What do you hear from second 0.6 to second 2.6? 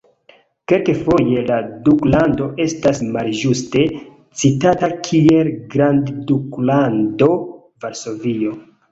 Kelkfoje la duklando